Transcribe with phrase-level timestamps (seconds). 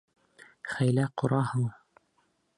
[0.71, 1.69] Хәйлә ҡораһың!